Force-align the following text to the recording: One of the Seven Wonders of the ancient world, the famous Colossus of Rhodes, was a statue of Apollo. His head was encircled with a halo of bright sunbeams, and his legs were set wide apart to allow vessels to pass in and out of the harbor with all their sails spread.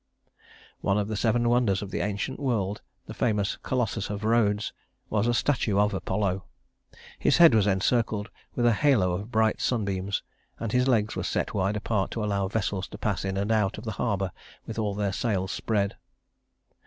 One 0.79 0.97
of 0.97 1.09
the 1.09 1.15
Seven 1.15 1.47
Wonders 1.47 1.83
of 1.83 1.91
the 1.91 1.99
ancient 1.99 2.39
world, 2.39 2.81
the 3.05 3.13
famous 3.13 3.57
Colossus 3.61 4.09
of 4.09 4.23
Rhodes, 4.23 4.73
was 5.11 5.27
a 5.27 5.33
statue 5.35 5.77
of 5.77 5.93
Apollo. 5.93 6.43
His 7.19 7.37
head 7.37 7.53
was 7.53 7.67
encircled 7.67 8.31
with 8.55 8.65
a 8.65 8.73
halo 8.73 9.11
of 9.11 9.29
bright 9.31 9.61
sunbeams, 9.61 10.23
and 10.59 10.71
his 10.71 10.87
legs 10.87 11.15
were 11.15 11.21
set 11.21 11.53
wide 11.53 11.75
apart 11.75 12.09
to 12.13 12.23
allow 12.23 12.47
vessels 12.47 12.87
to 12.87 12.97
pass 12.97 13.23
in 13.23 13.37
and 13.37 13.51
out 13.51 13.77
of 13.77 13.83
the 13.83 13.91
harbor 14.01 14.31
with 14.65 14.79
all 14.79 14.95
their 14.95 15.13
sails 15.13 15.51
spread. 15.51 15.95